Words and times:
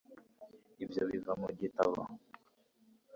ibyo 0.83 1.01
biva 1.09 1.31
mu 1.41 1.49
gitabo 1.59 1.99